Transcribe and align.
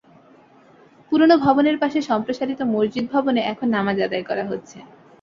পুরোনো 1.11 1.35
ভবনের 1.37 1.77
পাশে 1.79 1.99
সম্প্রসারিত 2.01 2.59
মসজিদ 2.73 3.05
ভবনে 3.13 3.41
এখন 3.51 3.67
নামাজ 3.69 3.97
আদায় 4.01 4.25
করা 4.29 4.43
হচ্ছে। 4.45 4.77